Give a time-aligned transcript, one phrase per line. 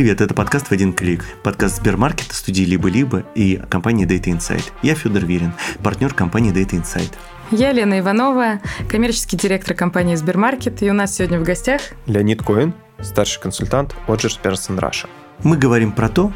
[0.00, 1.26] Привет, это подкаст «В один клик».
[1.42, 4.72] Подкаст Сбермаркета, студии «Либо-либо» и компании Data Insight.
[4.80, 5.52] Я Федор Верин,
[5.82, 7.12] партнер компании Data Insight.
[7.50, 12.72] Я Лена Иванова, коммерческий директор компании Сбермаркет, и у нас сегодня в гостях Леонид Коин,
[13.02, 15.06] старший консультант Odgers Berndtson Russia.
[15.44, 16.32] Мы говорим про то,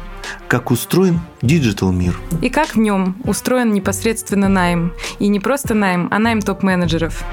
[0.47, 2.15] как устроен digital мир.
[2.43, 4.93] И как в нем устроен непосредственно найм.
[5.17, 7.23] И не просто найм, а найм топ-менеджеров.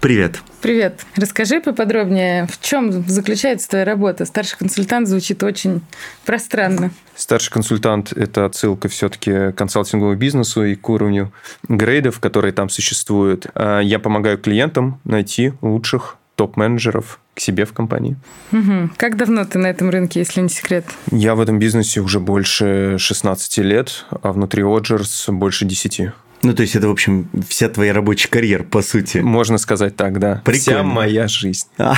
[0.00, 0.40] Привет.
[0.62, 1.04] Привет.
[1.14, 4.24] Расскажи поподробнее, в чем заключается твоя работа?
[4.24, 5.82] Старший консультант звучит очень
[6.24, 6.90] пространно.
[7.14, 11.32] Старший консультант– это отсылка все-таки к консалтинговому бизнесу и к уровню
[11.68, 13.46] грейдов, которые там существуют.
[13.54, 18.16] А я помогаю клиентам найти лучших топ-менеджеров к себе в компании.
[18.52, 18.92] Угу.
[18.96, 20.86] Как давно ты на этом рынке, если не секрет?
[21.10, 26.12] Я в этом бизнесе уже больше 16 лет, а внутри Оджерс больше 10.
[26.42, 29.18] Ну, то есть это, в общем, вся твоя рабочая карьера, по сути.
[29.18, 30.40] Можно сказать так, да.
[30.44, 30.80] Прикольно.
[30.80, 31.66] Вся моя жизнь.
[31.78, 31.94] А,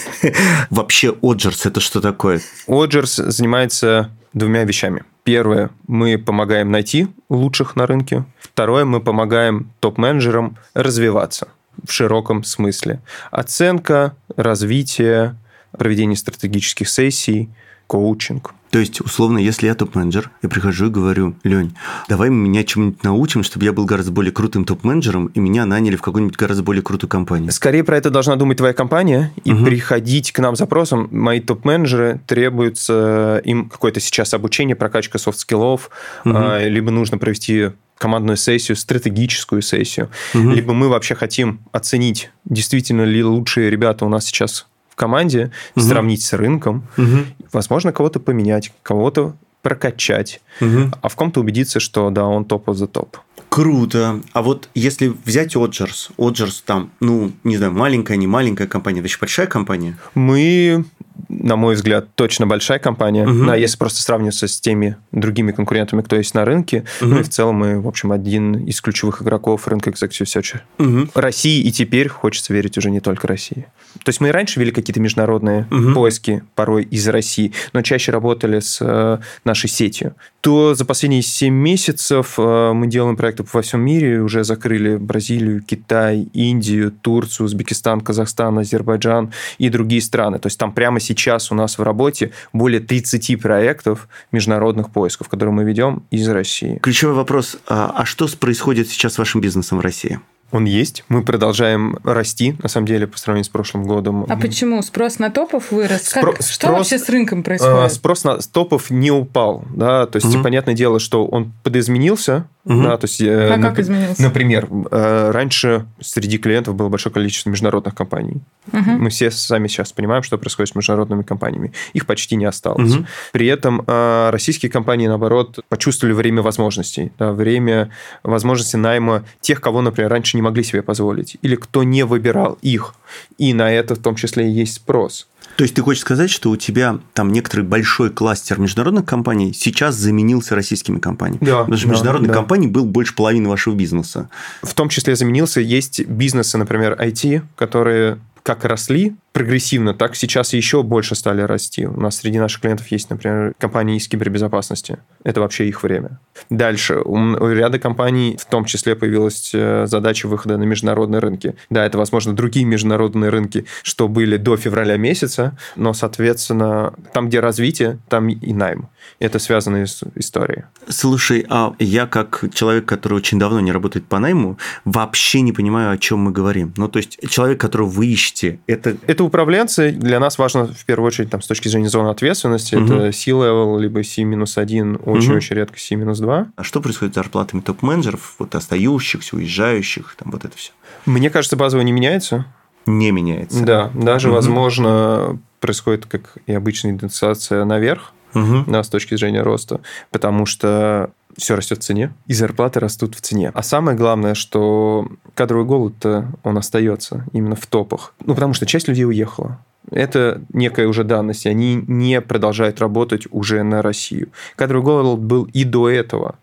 [0.70, 2.40] Вообще, Оджерс– это что такое?
[2.66, 5.04] Оджерс занимается двумя вещами.
[5.24, 8.24] Первое, мы помогаем найти лучших на рынке.
[8.40, 11.48] Второе, мы помогаем топ-менеджерам развиваться
[11.86, 13.00] в широком смысле.
[13.30, 15.36] Оценка, развитие,
[15.70, 17.48] проведение стратегических сессий,
[17.86, 18.54] коучинг.
[18.72, 21.76] То есть, условно, если я топ-менеджер, я прихожу и говорю, Лень,
[22.08, 26.00] давай меня чему-нибудь научим, чтобы я был гораздо более крутым топ-менеджером, и меня наняли в
[26.00, 27.52] какую-нибудь гораздо более крутую компанию.
[27.52, 29.66] Скорее про это должна думать твоя компания и угу.
[29.66, 31.06] приходить к нам запросом.
[31.10, 35.90] Мои топ-менеджеры требуется им какое-то сейчас обучение, прокачка софт-скиллов,
[36.24, 36.38] угу.
[36.62, 40.48] либо нужно провести командную сессию, стратегическую сессию, угу.
[40.48, 45.84] либо мы вообще хотим оценить, действительно ли лучшие ребята у нас сейчас в команде, угу.
[45.84, 47.24] сравнить с рынком, угу.
[47.50, 50.90] возможно, кого-то поменять, кого-то прокачать, угу.
[51.00, 53.16] а в ком-то убедиться, что да, он топ the топ.
[53.48, 54.20] Круто.
[54.32, 59.08] А вот если взять Оджерс, Оджерс там, ну, не знаю, маленькая, не маленькая компания, это
[59.08, 59.98] еще большая компания?
[60.14, 60.84] Мы
[61.32, 63.26] на мой взгляд, точно большая компания.
[63.26, 63.46] Угу.
[63.46, 66.84] Да, если просто сравниваться с теми другими конкурентами, кто есть на рынке.
[67.00, 67.10] Угу.
[67.10, 70.60] Ну и в целом мы, в общем, один из ключевых игроков рынка Executive Search.
[70.78, 71.10] Угу.
[71.14, 73.66] России и теперь хочется верить уже не только России.
[74.04, 75.92] То есть мы и раньше вели какие-то международные угу.
[75.94, 80.14] поиски, порой из России, но чаще работали с э, нашей сетью.
[80.40, 85.62] То за последние 7 месяцев э, мы делаем проекты во всем мире, уже закрыли Бразилию,
[85.62, 90.38] Китай, Индию, Турцию, Узбекистан, Казахстан, Азербайджан и другие страны.
[90.38, 95.54] То есть там прямо сейчас у нас в работе более 30 проектов международных поисков, которые
[95.54, 96.78] мы ведем из России.
[96.82, 100.20] Ключевой вопрос, а, а что происходит сейчас с вашим бизнесом в России?
[100.52, 101.04] Он есть.
[101.08, 104.26] Мы продолжаем расти, на самом деле, по сравнению с прошлым годом.
[104.28, 104.82] А почему?
[104.82, 106.12] Спрос на топов вырос?
[106.12, 106.42] Спро- как?
[106.42, 107.74] Что спрос, вообще с рынком происходит?
[107.74, 109.64] А, спрос на топов не упал.
[109.74, 110.06] Да?
[110.06, 110.42] То есть, угу.
[110.42, 112.46] понятное дело, что он подизменился.
[112.64, 112.82] Угу.
[112.82, 114.22] Да, то есть, а нап- как изменился?
[114.22, 118.40] Например, э, раньше среди клиентов было большое количество международных компаний.
[118.72, 118.90] Угу.
[118.90, 121.72] Мы все сами сейчас понимаем, что происходит с международными компаниями.
[121.92, 122.94] Их почти не осталось.
[122.94, 123.06] Угу.
[123.32, 127.10] При этом э, российские компании, наоборот, почувствовали время возможностей.
[127.18, 127.90] Да, время
[128.22, 132.58] возможности найма тех, кого, например, раньше не не могли себе позволить, или кто не выбирал
[132.62, 132.94] их.
[133.38, 135.28] И на это в том числе и есть спрос.
[135.56, 139.94] То есть ты хочешь сказать, что у тебя там некоторый большой кластер международных компаний сейчас
[139.94, 141.44] заменился российскими компаниями?
[141.44, 141.60] Да.
[141.60, 142.34] Потому что да, международных да.
[142.34, 144.28] компаний был больше половины вашего бизнеса.
[144.62, 145.60] В том числе заменился.
[145.60, 151.86] Есть бизнесы, например, IT, которые как росли прогрессивно, так сейчас еще больше стали расти.
[151.86, 154.98] У нас среди наших клиентов есть, например, компании из кибербезопасности.
[155.24, 156.20] Это вообще их время.
[156.50, 157.00] Дальше.
[157.04, 161.54] У ряда компаний в том числе появилась э, задача выхода на международные рынки.
[161.70, 167.40] Да, это, возможно, другие международные рынки, что были до февраля месяца, но, соответственно, там, где
[167.40, 168.88] развитие, там и найм.
[169.18, 170.68] Это связанная история.
[170.88, 175.92] Слушай, а я как человек, который очень давно не работает по найму, вообще не понимаю,
[175.92, 176.74] о чем мы говорим.
[176.76, 178.96] Ну, то есть человек, которого вы ищете, это...
[179.06, 179.92] Это управленцы.
[179.92, 182.84] Для нас важно, в первую очередь, там, с точки зрения зоны ответственности, угу.
[182.84, 185.60] это C-level, либо C-1, очень-очень угу.
[185.60, 186.46] редко C-2.
[186.56, 190.72] А что происходит с зарплатами топ-менеджеров, вот остающихся, уезжающих, там вот это все?
[191.06, 192.46] Мне кажется, базово не меняется.
[192.86, 193.64] Не меняется.
[193.64, 194.36] Да, даже, угу.
[194.36, 198.64] возможно, происходит, как и обычная индексация наверх, угу.
[198.66, 199.80] да, с точки зрения роста,
[200.10, 203.50] потому что все растет в цене, и зарплаты растут в цене.
[203.54, 208.14] А самое главное, что кадровый голод-то он остается именно в топах.
[208.24, 209.58] Ну, потому что часть людей уехала.
[209.90, 214.30] Это некая уже данность, и они не продолжают работать уже на Россию.
[214.56, 216.36] Кадровый голод был и до этого.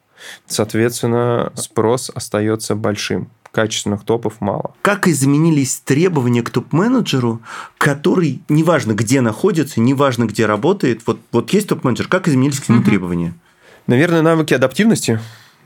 [0.48, 4.74] Соответственно, спрос остается большим качественных топов мало.
[4.82, 7.42] Как изменились требования к топ-менеджеру,
[7.78, 12.82] который, неважно где находится, неважно где работает, вот, вот есть топ-менеджер, как изменились к нему
[12.82, 12.90] угу.
[12.90, 13.34] требования?
[13.90, 15.20] Наверное, навыки адаптивности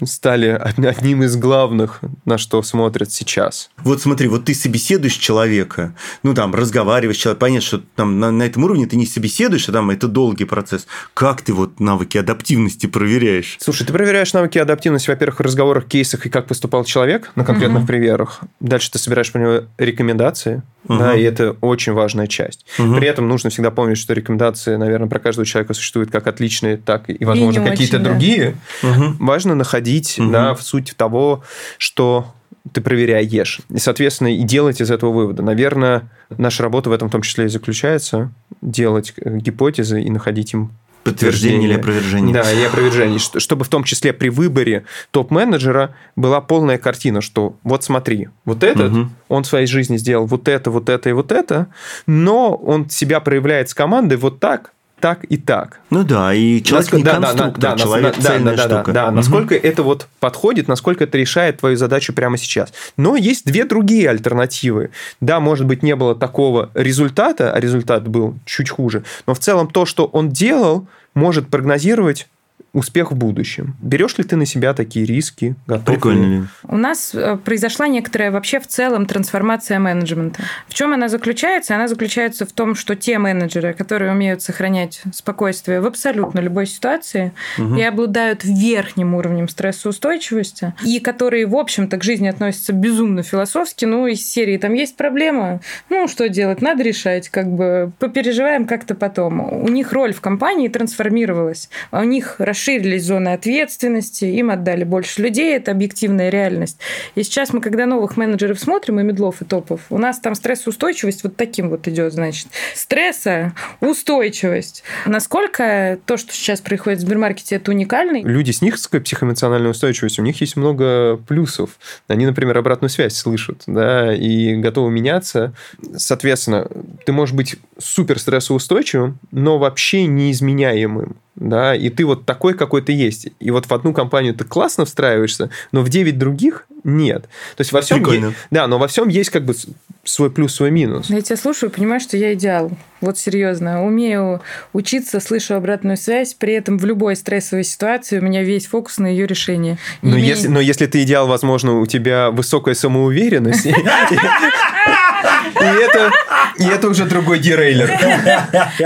[0.06, 3.70] стали одним из главных, на что смотрят сейчас.
[3.80, 5.94] Вот смотри, вот ты собеседуешь человека,
[6.24, 9.68] ну там разговариваешь с человеком, понятно, что там на, на этом уровне ты не собеседуешь,
[9.68, 10.88] а там это долгий процесс.
[11.14, 13.58] Как ты вот навыки адаптивности проверяешь?
[13.60, 17.81] Слушай, ты проверяешь навыки адаптивности, во-первых, в разговорах, кейсах и как поступал человек на конкретных
[17.81, 17.88] угу.
[17.88, 18.40] примерах.
[18.62, 20.97] Дальше ты собираешь по нему рекомендации, угу.
[20.97, 22.65] да, и это очень важная часть.
[22.80, 22.95] Угу.
[22.95, 27.09] При этом нужно всегда помнить, что рекомендации, наверное, про каждого человека существуют как отличные, так
[27.09, 28.56] и, возможно, какие-то другие.
[28.81, 29.15] Угу.
[29.19, 30.31] Важно находить угу.
[30.31, 31.44] да, в суть того,
[31.77, 32.33] что
[32.71, 33.59] ты проверяешь.
[33.69, 35.44] И, соответственно, и делать из этого вывода.
[35.44, 38.31] Наверное, наша работа в этом в том числе и заключается.
[38.62, 40.71] Делать э, гипотезы и находить им
[41.04, 42.34] Подтверждение или опровержение.
[42.34, 43.20] Да, и опровержение.
[43.20, 48.92] Чтобы в том числе при выборе топ-менеджера была полная картина, что вот смотри, вот этот,
[48.92, 49.10] угу.
[49.28, 51.68] он в своей жизни сделал вот это, вот это и вот это,
[52.08, 54.73] но он себя проявляет с командой вот так,
[55.04, 55.82] так и так.
[55.90, 58.84] Ну да, и человек насколько, не конструктор, да, да, человек да, цельная да, штука.
[58.86, 59.16] Да, да, угу.
[59.18, 62.72] насколько это вот подходит, насколько это решает твою задачу прямо сейчас.
[62.96, 64.92] Но есть две другие альтернативы.
[65.20, 69.68] Да, может быть, не было такого результата, а результат был чуть хуже, но в целом
[69.68, 72.30] то, что он делал, может прогнозировать
[72.74, 73.75] успех в будущем.
[73.81, 75.56] Берешь ли ты на себя такие риски?
[75.68, 76.44] Готов Прикольно ли?
[76.64, 80.42] У нас э, произошла некоторая вообще в целом трансформация менеджмента.
[80.68, 81.75] В чем она заключается?
[81.75, 87.31] Она заключается в том, что те менеджеры, которые умеют сохранять спокойствие в абсолютно любой ситуации
[87.60, 87.75] угу.
[87.75, 94.08] и обладают верхним уровнем стрессоустойчивости, и которые, в общем-то, к жизни относятся безумно философски, ну,
[94.08, 96.62] из серии там есть проблема, ну, что делать?
[96.64, 99.54] Надо решать, как бы попереживаем как-то потом.
[99.64, 105.21] У них роль в компании трансформировалась, у них расширилась расширились зоны ответственности, им отдали больше
[105.21, 106.77] людей, это объективная реальность.
[107.15, 111.24] И сейчас мы, когда новых менеджеров смотрим, и медлов, и топов, у нас там стрессоустойчивость
[111.24, 112.48] вот таким вот идет, значит.
[112.74, 114.83] Стресса, устойчивость.
[115.06, 118.24] Насколько то, что сейчас происходит в Сбермаркете, это уникальный?
[118.24, 121.71] Люди с низкой психоэмоциональной устойчивостью, у них есть много плюсов.
[122.07, 125.54] Они, например, обратную связь слышат, да, и готовы меняться.
[125.98, 126.68] Соответственно,
[127.06, 132.94] ты можешь быть супер стрессоустойчивым, но вообще неизменяемым да, и ты вот такой, какой ты
[132.94, 133.27] есть.
[133.39, 137.24] И вот в одну компанию ты классно встраиваешься, но в 9 других нет.
[137.56, 138.27] То есть во всем Прикольно.
[138.27, 139.56] Есть, да, но во всем есть как бы
[140.03, 141.09] свой плюс, свой минус.
[141.09, 142.71] Я тебя слушаю и понимаю, что я идеал.
[143.01, 143.85] Вот серьезно.
[143.85, 144.41] Умею
[144.74, 149.07] учиться, слышу обратную связь, при этом в любой стрессовой ситуации у меня весь фокус на
[149.07, 149.77] ее решение.
[150.01, 150.27] Но, имея...
[150.27, 153.68] если, но если ты идеал, возможно, у тебя высокая самоуверенность.
[155.60, 156.12] И это,
[156.58, 157.92] и это уже другой дерейлер.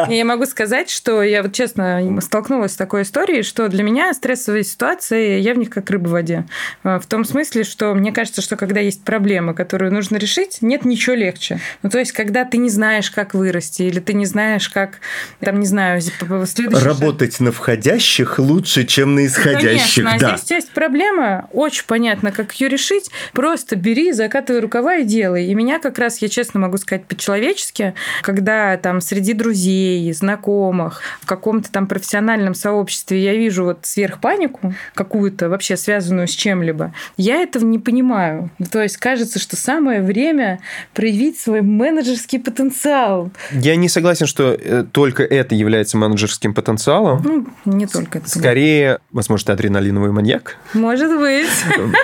[0.10, 4.64] Я могу сказать, что я вот честно столкнулась с такой историей, что для меня стрессовые
[4.64, 6.46] ситуации, я в них как рыба в воде.
[6.84, 11.16] В том смысле, что мне кажется, что когда есть проблема, которую нужно решить, нет ничего
[11.16, 11.60] легче.
[11.84, 15.00] Ну, то есть, когда ты не знаешь, как вырасти, или ты не знаешь, как,
[15.40, 17.42] там, не знаю, следующий Работать шаг.
[17.42, 20.04] на входящих лучше, чем на исходящих.
[20.04, 20.34] Конечно, да.
[20.34, 23.10] а здесь есть проблема, очень понятно, как ее решить.
[23.34, 25.46] Просто бери, закатывай рукава и делай.
[25.48, 31.25] И меня как раз, я честно могу сказать, по-человечески, когда там среди друзей, знакомых, в
[31.25, 37.65] каком-то там профессиональном сообществе я вижу вот сверхпанику какую-то, вообще связанную с чем-либо, я этого
[37.65, 38.50] не понимаю.
[38.71, 40.59] То есть кажется, что самое время
[40.94, 43.31] проявить свой менеджерский потенциал.
[43.51, 47.21] Я не согласен, что э, только это является менеджерским потенциалом.
[47.23, 48.30] Ну, не только это.
[48.30, 50.57] Скорее, возможно, ты адреналиновый маньяк.
[50.73, 51.47] Может быть.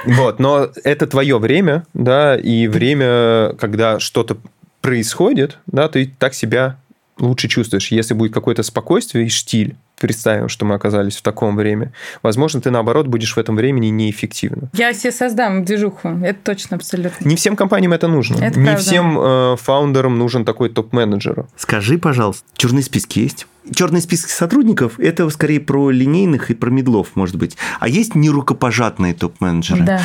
[0.05, 4.37] Вот, но это твое время, да, и время, когда что-то
[4.83, 6.77] происходит, да, ты так себя
[7.17, 7.87] лучше чувствуешь.
[7.91, 12.69] Если будет какое-то спокойствие и штиль, представим, что мы оказались в таком время, возможно, ты,
[12.69, 14.69] наоборот, будешь в этом времени неэффективно.
[14.73, 17.25] Я себе создам движуху, это точно абсолютно.
[17.25, 18.43] Не всем компаниям это нужно.
[18.43, 18.81] Это Не правда.
[18.81, 21.45] всем э, фаундерам нужен такой топ-менеджер.
[21.55, 23.47] Скажи, пожалуйста, черные списки есть?
[23.73, 27.57] Черный список сотрудников– это скорее про линейных и про медлов, может быть.
[27.79, 29.83] А есть нерукопожатные топ-менеджеры?
[29.83, 30.01] Да.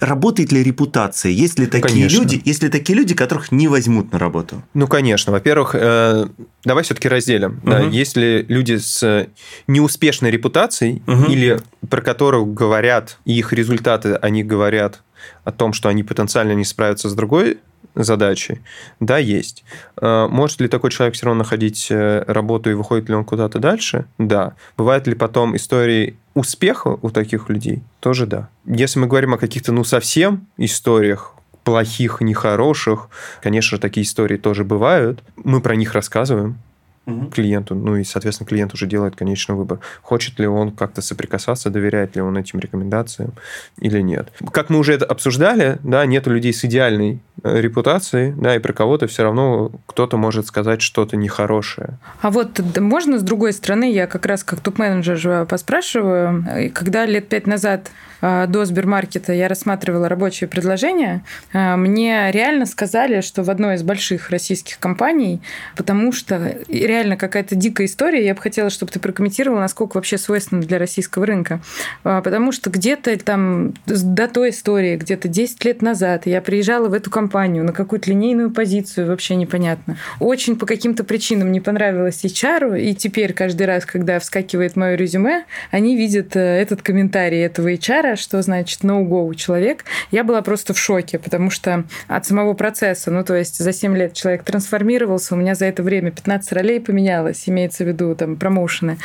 [0.00, 1.30] Работает ли репутация?
[1.30, 2.18] Есть ли такие Конечно.
[2.18, 4.62] люди, есть ли такие люди, которых не возьмут на работу?
[4.74, 5.32] Ну, конечно.
[5.32, 6.26] Во-первых, э,
[6.64, 7.60] давай все-таки разделим.
[7.64, 7.90] Да, Мгм.
[7.90, 9.28] есть ли люди с
[9.66, 11.24] неуспешной репутацией Мгм.
[11.30, 15.02] или про которых говорят, и их результаты, они говорят
[15.44, 17.58] о том, что они потенциально не справятся с другой
[17.94, 18.60] задачей?
[19.00, 19.64] Да, есть.
[20.00, 23.58] Э, Может ли такой человек все равно находить э, работу и выходит ли он куда-то
[23.58, 24.06] дальше?
[24.18, 24.54] Да.
[24.76, 27.82] Бывают ли потом истории успеха у таких людей?
[28.00, 28.48] Тоже да.
[28.66, 31.34] Если мы говорим о каких-то, ну, совсем историях,
[31.64, 33.08] плохих, нехороших,
[33.42, 35.22] конечно же, такие истории тоже бывают.
[35.42, 36.58] Мы про них рассказываем,
[37.06, 37.26] угу.
[37.26, 37.74] клиенту.
[37.74, 39.80] Ну и, соответственно, клиент уже делает конечный выбор.
[40.02, 43.32] Хочет ли он как-то соприкасаться, доверяет ли он этим рекомендациям
[43.80, 44.32] или нет.
[44.52, 48.72] Как мы уже это обсуждали, да, нету людей с идеальной э, репутацией, да, и про
[48.72, 51.98] кого-то все равно кто-то может сказать что-то нехорошее.
[52.20, 57.46] А вот можно с другой стороны, я как раз как топ-менеджер поспрашиваю, когда лет пять
[57.46, 63.82] назад а, до Сбермаркета я рассматривала рабочие предложения, мне реально сказали, что в одной из
[63.82, 65.42] больших российских компаний,
[65.76, 70.62] потому что реально какая-то дикая история, я бы хотела, чтобы ты прокомментировала, насколько вообще свойственно
[70.62, 71.60] для российского рынка.
[72.04, 76.92] А, потому что где-то там до той истории, где-то 10 лет назад я приезжала в
[76.92, 79.96] эту компанию на какую-то линейную позицию, вообще непонятно.
[80.20, 85.44] Очень по каким-то причинам не понравилось HR, и теперь каждый раз, когда вскакивает мое резюме,
[85.70, 90.78] они видят э, этот комментарий этого HR, что значит no-go человек, я была просто в
[90.78, 95.38] шоке, потому что от самого процесса, ну, то есть за 7 лет человек трансформировался, у
[95.38, 98.98] меня за это время 15 ролей поменялось, имеется в виду там промоушены.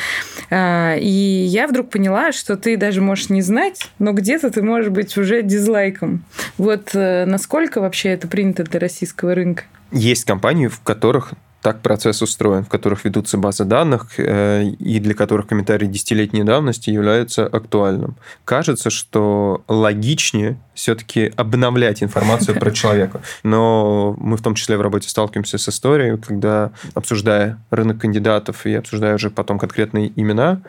[0.52, 4.92] А, и я вдруг поняла, что ты даже можешь не знать, но где-то ты можешь
[4.92, 6.24] быть уже дизлайком.
[6.58, 9.64] Вот э, насколько вообще это принято для российского рынка?
[9.92, 15.14] Есть компании, в которых так процесс устроен, в которых ведутся базы данных э, и для
[15.14, 18.16] которых комментарий десятилетней давности является актуальным.
[18.46, 23.22] Кажется, что логичнее все-таки обновлять информацию про человека.
[23.44, 28.74] Но мы в том числе в работе сталкиваемся с историей, когда, обсуждая рынок кандидатов и
[28.74, 30.62] обсуждая уже потом конкретные имена,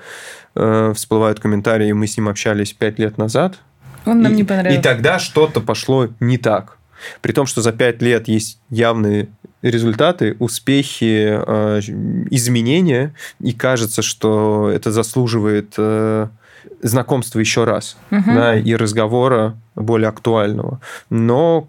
[0.57, 3.59] э, всплывают комментарии, мы с ним общались пять лет назад.
[4.07, 4.81] Он нам и, не понравился.
[4.81, 6.79] И тогда что-то пошло не так.
[7.21, 9.29] При том, что за пять лет есть явные
[9.63, 11.81] результаты, успехи, э,
[12.31, 16.29] изменения, и кажется, что это заслуживает э,
[16.83, 18.23] знакомства еще раз, угу.
[18.27, 20.81] да, и разговора более актуального.
[21.11, 21.69] Но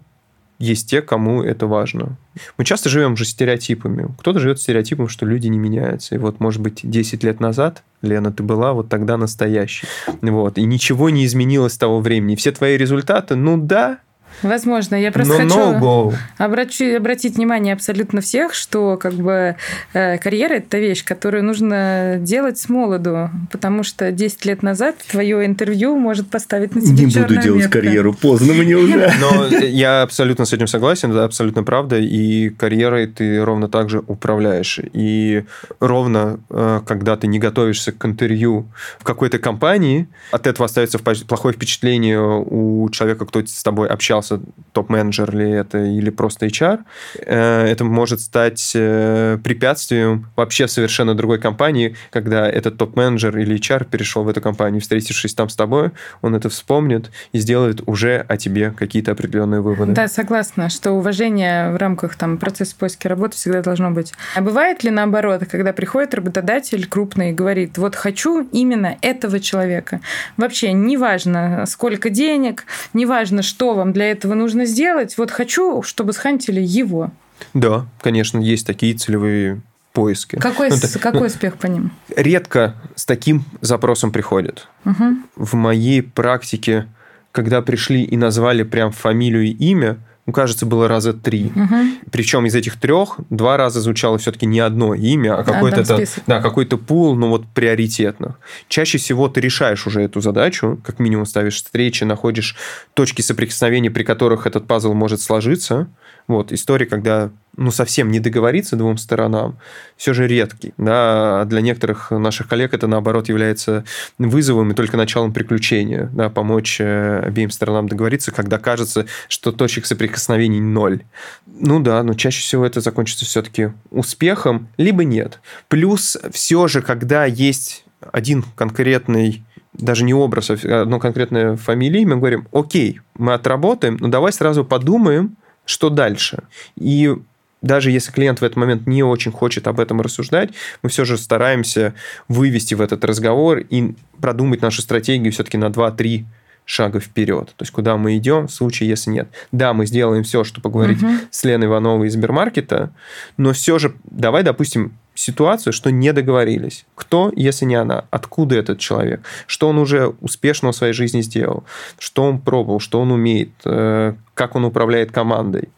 [0.62, 2.16] есть те, кому это важно.
[2.56, 4.08] Мы часто живем же стереотипами.
[4.18, 6.14] Кто-то живет стереотипом, что люди не меняются.
[6.14, 9.88] И вот, может быть, 10 лет назад, Лена, ты была вот тогда настоящей.
[10.20, 10.58] Вот.
[10.58, 12.36] И ничего не изменилось с того времени.
[12.36, 13.98] Все твои результаты, ну да,
[14.42, 19.56] Возможно, я просто Но хочу обрати, обратить внимание абсолютно всех, что как бы
[19.92, 25.46] э, карьера это вещь, которую нужно делать с молоду, потому что 10 лет назад твое
[25.46, 27.80] интервью может поставить на тебя Не буду делать метка.
[27.80, 29.12] карьеру, поздно мне уже.
[29.20, 34.02] Но я абсолютно с этим согласен, это абсолютно правда, и карьерой ты ровно так же
[34.06, 34.80] управляешь.
[34.92, 35.44] И
[35.80, 38.66] ровно, э, когда ты не готовишься к интервью
[38.98, 44.52] в какой-то компании, от этого остается плохое впечатление у человека, кто с тобой общался является
[44.72, 46.80] топ-менеджер ли это или просто HR,
[47.18, 53.84] э, это может стать э, препятствием вообще совершенно другой компании, когда этот топ-менеджер или HR
[53.84, 55.90] перешел в эту компанию, встретившись там с тобой,
[56.22, 59.92] он это вспомнит и сделает уже о тебе какие-то определенные выводы.
[59.92, 64.12] Да, согласна, что уважение в рамках там, процесса поиска работы всегда должно быть.
[64.34, 70.00] А бывает ли наоборот, когда приходит работодатель крупный и говорит, вот хочу именно этого человека.
[70.38, 75.18] Вообще, неважно, сколько денег, неважно, что вам для этого нужно сделать.
[75.18, 77.10] Вот хочу, чтобы схантили его.
[77.54, 79.60] Да, конечно, есть такие целевые
[79.92, 80.36] поиски.
[80.36, 81.92] Какой, ну, с, какой ну, успех по ним?
[82.16, 84.68] Редко с таким запросом приходят.
[84.84, 85.04] Угу.
[85.36, 86.86] В моей практике,
[87.30, 91.46] когда пришли и назвали прям фамилию и имя, ну, кажется, было раза три.
[91.46, 92.10] Угу.
[92.12, 96.40] Причем из этих трех два раза звучало все-таки не одно имя, а какой-то да, да,
[96.40, 98.38] какой-то пул, ну вот приоритетных.
[98.68, 102.56] Чаще всего ты решаешь уже эту задачу, как минимум ставишь встречи, находишь
[102.94, 105.88] точки соприкосновения, при которых этот пазл может сложиться.
[106.28, 109.58] Вот, история, когда ну, совсем не договориться двум сторонам,
[109.96, 110.72] все же редкий.
[110.78, 111.44] Да?
[111.44, 113.84] Для некоторых наших коллег это, наоборот, является
[114.18, 116.10] вызовом и только началом приключения.
[116.12, 116.30] Да?
[116.30, 121.02] Помочь э, обеим сторонам договориться, когда кажется, что точек соприкосновений ноль.
[121.46, 125.40] Ну да, но чаще всего это закончится все-таки успехом, либо нет.
[125.68, 129.44] Плюс все же, когда есть один конкретный
[129.74, 134.64] даже не образ, а одно конкретное фамилия, мы говорим, окей, мы отработаем, но давай сразу
[134.64, 136.42] подумаем, что дальше.
[136.76, 137.14] И
[137.62, 140.50] даже если клиент в этот момент не очень хочет об этом рассуждать,
[140.82, 141.94] мы все же стараемся
[142.28, 146.24] вывести в этот разговор и продумать нашу стратегию все-таки на 2-3
[146.64, 147.48] шага вперед.
[147.56, 149.28] То есть, куда мы идем в случае, если нет.
[149.50, 151.12] Да, мы сделаем все, чтобы поговорить угу.
[151.30, 152.92] с Леной Ивановой из Сбермаркета,
[153.36, 156.86] но все же давай, допустим, ситуацию, что не договорились.
[156.94, 158.04] Кто, если не она?
[158.10, 159.22] Откуда этот человек?
[159.46, 161.64] Что он уже успешно в своей жизни сделал?
[161.98, 162.80] Что он пробовал?
[162.80, 163.50] Что он умеет?
[163.64, 165.68] Э, как он управляет командой?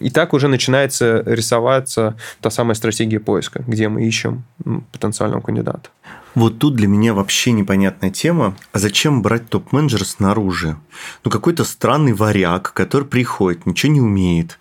[0.00, 4.44] И так уже начинается рисоваться та самая стратегия поиска, где мы ищем
[4.92, 5.90] потенциального кандидата.
[6.34, 8.56] Вот тут для меня вообще непонятная тема.
[8.72, 10.76] А зачем брать топ-менеджера снаружи?
[11.22, 14.58] Ну, какой-то странный варяг, который приходит, ничего не умеет,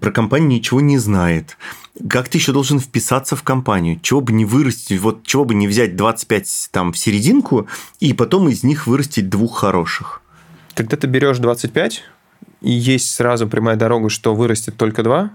[0.00, 1.56] про компанию ничего не знает.
[2.08, 4.00] Как ты еще должен вписаться в компанию?
[4.00, 7.68] Чего бы не вырастить, вот чего бы не взять 25 там в серединку
[8.00, 10.22] и потом из них вырастить двух хороших?
[10.74, 12.02] Когда ты берешь 25,
[12.60, 15.30] и есть сразу прямая дорога, что вырастет только два,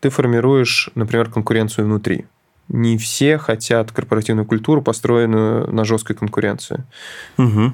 [0.00, 2.26] ты формируешь, например, конкуренцию внутри.
[2.68, 6.84] Не все хотят корпоративную культуру, построенную на жесткой конкуренции.
[7.38, 7.72] Угу.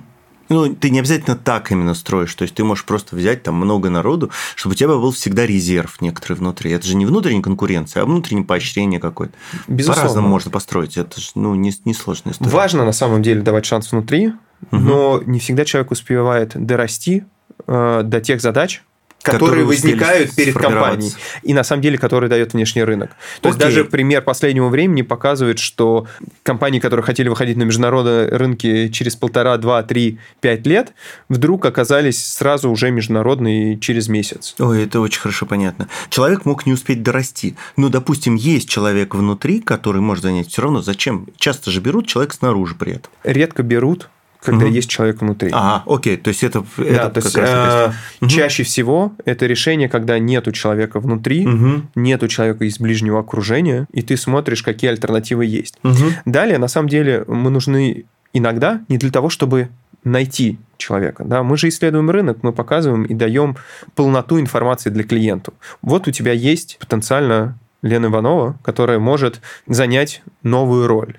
[0.51, 2.35] Ну, ты не обязательно так именно строишь.
[2.35, 6.01] То есть ты можешь просто взять там много народу, чтобы у тебя был всегда резерв
[6.01, 6.71] некоторый внутри.
[6.71, 9.35] Это же не внутренняя конкуренция, а внутреннее поощрение какое-то.
[9.67, 10.03] Безусловно.
[10.03, 10.97] По-разному можно построить.
[10.97, 12.51] Это же ну, не, не сложная история.
[12.51, 14.37] Важно на самом деле давать шанс внутри, угу.
[14.71, 17.25] но не всегда человек успевает дорасти
[17.67, 18.83] э, до тех задач,
[19.23, 21.13] которые, которые возникают перед компанией,
[21.43, 23.11] и на самом деле, которые дает внешний рынок.
[23.41, 23.51] То Окей.
[23.51, 26.07] есть даже пример последнего времени показывает, что
[26.43, 30.93] компании, которые хотели выходить на международные рынки через полтора, два, три, пять лет,
[31.29, 34.55] вдруг оказались сразу уже международные через месяц.
[34.59, 35.89] Ой, это очень хорошо понятно.
[36.11, 37.57] Человек мог не успеть дорасти.
[37.77, 40.81] Ну, допустим, есть человек внутри, который может занять все равно.
[40.81, 41.27] Зачем?
[41.37, 43.13] Часто же берут человек снаружи при этом.
[43.25, 44.09] Редко берут,
[44.43, 44.73] когда угу.
[44.73, 45.51] есть человек внутри.
[45.53, 48.31] Ага, окей, то есть это, да, это то есть, раз угу.
[48.31, 51.83] чаще всего это решение, когда нету человека внутри, угу.
[51.95, 55.79] нету человека из ближнего окружения, и ты смотришь, какие альтернативы есть.
[55.83, 56.05] Угу.
[56.25, 59.69] Далее, на самом деле, мы нужны иногда не для того, чтобы
[60.05, 61.25] найти человека.
[61.25, 61.43] Да?
[61.43, 63.57] Мы же исследуем рынок, мы показываем и даем
[63.95, 65.55] полноту информации для клиенту.
[65.83, 71.17] Вот у тебя есть потенциально Лена Иванова, которая может занять новую роль.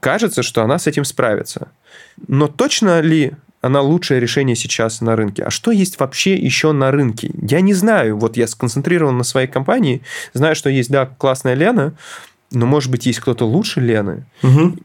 [0.00, 1.68] Кажется, что она с этим справится.
[2.26, 3.32] Но точно ли
[3.64, 5.42] она лучшее решение сейчас на рынке.
[5.42, 7.30] А что есть вообще еще на рынке?
[7.40, 8.18] Я не знаю.
[8.18, 10.02] Вот я сконцентрирован на своей компании,
[10.34, 11.94] знаю, что есть, да, классная Лена,
[12.50, 14.26] но, может быть, есть кто-то лучше Лены.
[14.42, 14.76] Угу.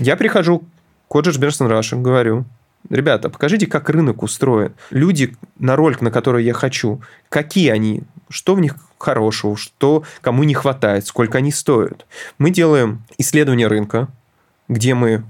[0.00, 0.64] Я прихожу к
[1.08, 2.44] Коджиш Бернстон Раша, говорю,
[2.90, 4.74] ребята, покажите, как рынок устроен.
[4.90, 7.00] Люди на роль, на которую я хочу,
[7.30, 12.04] какие они, что в них хорошего, что кому не хватает, сколько они стоят.
[12.36, 14.08] Мы делаем исследование рынка,
[14.68, 15.24] где мы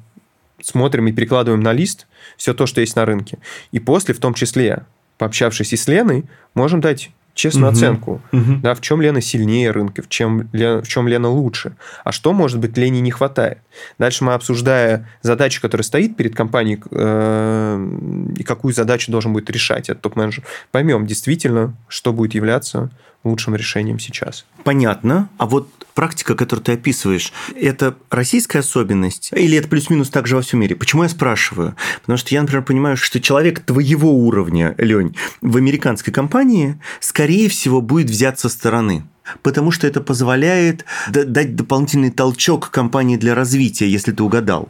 [0.62, 3.38] смотрим и перекладываем на лист все то, что есть на рынке.
[3.72, 4.84] И после, в том числе,
[5.18, 7.76] пообщавшись и с Леной, можем дать честную угу.
[7.76, 8.56] оценку, угу.
[8.62, 12.32] да, в чем Лена сильнее рынка, в чем, Лена, в чем Лена лучше, а что,
[12.32, 13.58] может быть, Лене не хватает.
[13.98, 19.90] Дальше мы, обсуждая задачу, которая стоит перед компанией, э, и какую задачу должен будет решать
[19.90, 22.90] этот топ-менеджер, поймем действительно, что будет являться
[23.26, 24.44] лучшим решением сейчас.
[24.64, 25.28] Понятно.
[25.38, 30.60] А вот практика, которую ты описываешь, это российская особенность или это плюс-минус также во всем
[30.60, 30.76] мире?
[30.76, 31.74] Почему я спрашиваю?
[32.02, 37.80] Потому что я, например, понимаю, что человек твоего уровня, Лень, в американской компании, скорее всего,
[37.80, 39.04] будет взят со стороны
[39.42, 44.68] потому что это позволяет дать дополнительный толчок компании для развития, если ты угадал.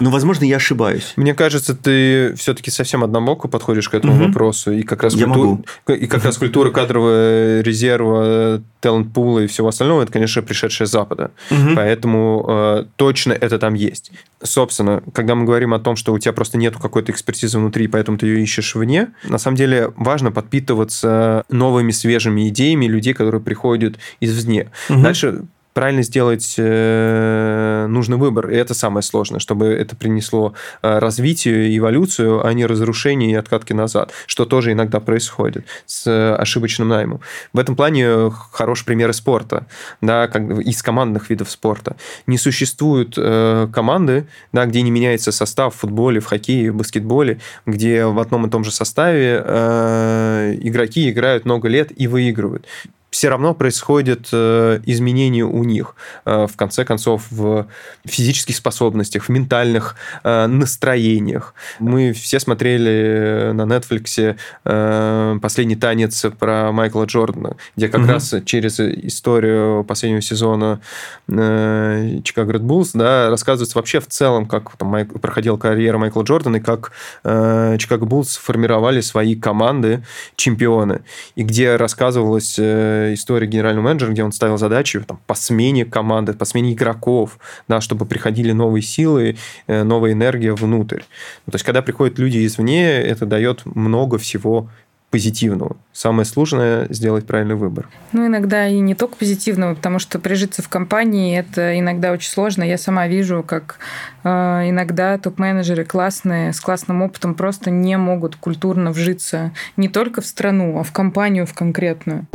[0.00, 1.12] Но, возможно, я ошибаюсь.
[1.16, 4.24] Мне кажется, ты все-таки совсем одномоко подходишь к этому угу.
[4.26, 4.72] вопросу.
[4.72, 5.46] И как раз, я культур...
[5.46, 5.64] могу.
[5.92, 11.30] И как раз культура кадрового резерва, талант-пула и всего остального, это, конечно, пришедшее с Запада.
[11.50, 11.74] Угу.
[11.74, 14.12] Поэтому э, точно это там есть.
[14.42, 18.18] Собственно, когда мы говорим о том, что у тебя просто нет какой-то экспертизы внутри, поэтому
[18.18, 23.95] ты ее ищешь вне, на самом деле важно подпитываться новыми свежими идеями людей, которые приходят
[24.20, 24.70] извне.
[24.88, 25.02] Угу.
[25.02, 25.42] Дальше
[25.76, 28.48] правильно сделать э, нужный выбор.
[28.48, 33.74] И это самое сложное, чтобы это принесло э, развитие, эволюцию, а не разрушение и откатки
[33.74, 37.20] назад, что тоже иногда происходит с э, ошибочным наймом.
[37.52, 39.66] В этом плане хороший пример из спорта,
[40.00, 41.96] да, как, из командных видов спорта.
[42.26, 48.06] Не существует команды, да, где не меняется состав в футболе, в хоккее, в баскетболе, где
[48.06, 49.36] в одном и том же составе
[50.62, 52.66] игроки играют много лет и выигрывают
[53.16, 57.66] все равно происходит э, изменение у них, э, в конце концов, в
[58.04, 61.54] физических способностях, в ментальных э, настроениях.
[61.78, 64.36] Мы все смотрели на Netflix
[65.40, 68.10] «Последний танец» про Майкла Джордана, где как угу.
[68.10, 70.80] раз через историю последнего сезона
[71.26, 76.56] Чикаго Ред Буллс да, рассказывается вообще в целом, как там, Майк, проходила карьера Майкла Джордана
[76.56, 80.04] и как Чикаго Буллс формировали свои команды
[80.36, 81.00] чемпионы,
[81.34, 82.58] и где рассказывалось
[83.14, 87.38] история генерального менеджера, где он ставил задачи там, по смене команды, по смене игроков,
[87.68, 91.02] да, чтобы приходили новые силы, э, новая энергия внутрь.
[91.46, 94.68] Ну, то есть, когда приходят люди извне, это дает много всего
[95.10, 95.76] позитивного.
[95.92, 97.88] Самое сложное– сделать правильный выбор.
[98.12, 102.64] Ну, иногда и не только позитивного, потому что прижиться в компании– это иногда очень сложно.
[102.64, 103.78] Я сама вижу, как
[104.24, 110.26] э, иногда топ-менеджеры классные, с классным опытом просто не могут культурно вжиться не только в
[110.26, 112.26] страну, а в компанию в конкретную.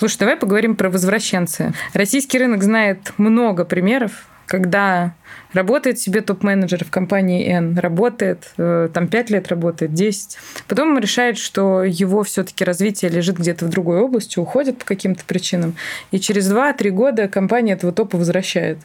[0.00, 1.74] Слушай, давай поговорим про возвращенцы.
[1.92, 4.12] Российский рынок знает много примеров,
[4.46, 5.12] когда
[5.52, 10.38] работает себе топ-менеджер в компании N, работает, э, там 5 лет работает, 10.
[10.68, 15.22] Потом он решает, что его все-таки развитие лежит где-то в другой области, уходит по каким-то
[15.26, 15.74] причинам.
[16.12, 18.78] И через 2-3 года компания этого топа возвращает.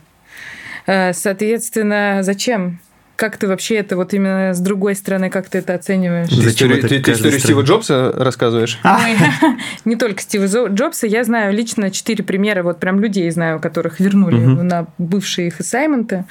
[0.86, 2.80] Э, соответственно, зачем
[3.16, 6.30] как ты вообще это вот именно с другой стороны, как ты это оцениваешь?
[6.30, 8.80] Ты, историю, ты, ты историю Стива Джобса рассказываешь?
[9.86, 11.08] Не только Стива Джобса.
[11.08, 16.26] Я знаю лично четыре примера, вот прям людей знаю, которых вернули на бывшие их ассайменты,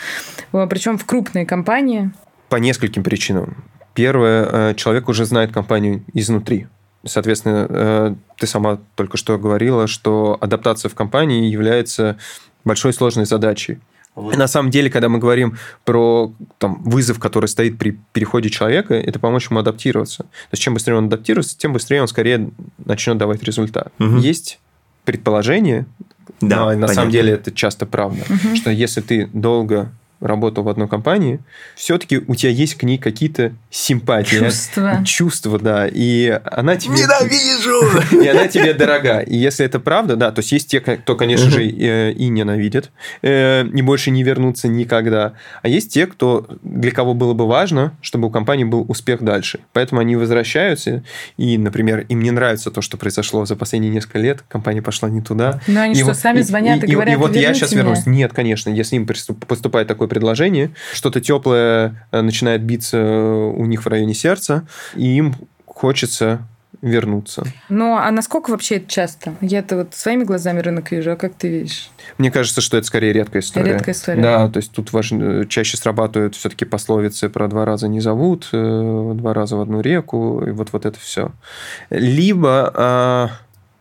[0.53, 2.11] причем в крупные компании.
[2.49, 3.64] По нескольким причинам.
[3.94, 6.66] Первое, э, человек уже знает компанию изнутри.
[7.07, 12.18] Соответственно, э, ты сама только что говорила, что адаптация в компании является
[12.64, 13.79] большой сложной задачей.
[14.14, 14.37] Вот.
[14.37, 19.18] На самом деле, когда мы говорим про там, вызов, который стоит при переходе человека, это
[19.18, 20.22] помочь ему адаптироваться.
[20.22, 22.50] То есть, чем быстрее он адаптируется, тем быстрее он скорее
[22.85, 23.92] начнет давать результат.
[23.98, 24.18] Угу.
[24.18, 24.61] Есть
[25.05, 25.87] предположение,
[26.40, 28.57] да, но на самом деле это часто правда, угу.
[28.57, 29.90] что если ты долго
[30.25, 31.39] работал в одной компании,
[31.77, 34.39] все-таки у тебя есть к ней какие-то симпатии.
[34.39, 35.03] Чувства.
[35.05, 35.87] Чувства, да.
[35.87, 36.95] И она тебе...
[36.95, 38.23] Ненавижу!
[38.25, 39.21] И она тебе дорога.
[39.21, 42.91] И если это правда, да, то есть есть те, кто, конечно же, э, и ненавидит,
[43.23, 45.35] э, и больше не вернутся никогда.
[45.63, 49.61] А есть те, кто, для кого было бы важно, чтобы у компании был успех дальше.
[49.73, 51.05] Поэтому они возвращаются,
[51.37, 55.21] и, например, им не нравится то, что произошло за последние несколько лет, компания пошла не
[55.21, 55.61] туда.
[55.67, 58.07] Но они что, сами звонят и, говорят, И вот я сейчас вернусь.
[58.07, 63.85] Нет, конечно, если им поступает такой предложение, что-то теплое э, начинает биться э, у них
[63.85, 65.35] в районе сердца, и им
[65.66, 66.46] хочется
[66.85, 67.44] вернуться.
[67.68, 69.35] Ну, а насколько вообще это часто?
[69.40, 71.90] Я-то вот своими глазами рынок вижу, а как ты видишь?
[72.18, 73.72] Мне кажется, что это скорее редкая история.
[73.72, 74.22] Редкая история.
[74.22, 79.12] Да, то есть тут важно, чаще срабатывают все-таки пословицы про два раза не зовут, э,
[79.14, 81.33] два раза в одну реку, и вот, вот это все.
[81.90, 83.31] Либо а,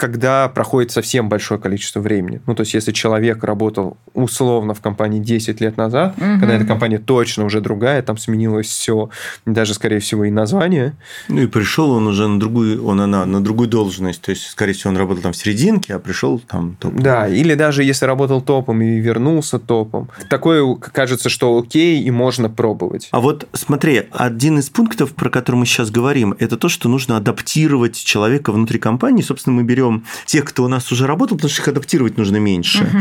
[0.03, 2.41] когда проходит совсем большое количество времени.
[2.45, 6.39] Ну, то есть, если человек работал условно в компании 10 лет назад, угу.
[6.41, 9.09] когда эта компания точно уже другая, там сменилось все,
[9.45, 10.93] даже, скорее всего, и название.
[11.29, 14.21] Ну, и пришел он уже на другую, он, она, на другую должность.
[14.21, 16.99] То есть, скорее всего, он работал там в серединке, а пришел там топом.
[16.99, 20.09] Да, или даже если работал топом и вернулся топом.
[20.29, 23.07] Такое кажется, что окей, и можно пробовать.
[23.11, 27.15] А вот смотри, один из пунктов, про который мы сейчас говорим, это то, что нужно
[27.15, 29.21] адаптировать человека внутри компании.
[29.21, 29.92] Собственно, мы берем
[30.25, 32.83] тех, кто у нас уже работал, потому что их адаптировать нужно меньше.
[32.83, 32.99] Угу